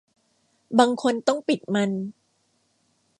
[0.79, 1.91] บางคนต้องปิดมัน